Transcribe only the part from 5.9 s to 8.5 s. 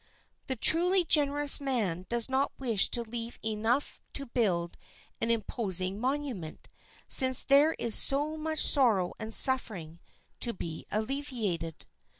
monument, since there is so